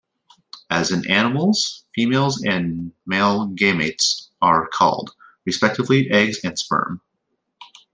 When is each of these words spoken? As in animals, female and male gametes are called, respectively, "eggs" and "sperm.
As 0.71 0.89
in 0.89 1.07
animals, 1.07 1.85
female 1.93 2.31
and 2.43 2.91
male 3.05 3.47
gametes 3.49 4.29
are 4.41 4.67
called, 4.67 5.11
respectively, 5.45 6.09
"eggs" 6.09 6.39
and 6.43 6.57
"sperm. 6.57 7.01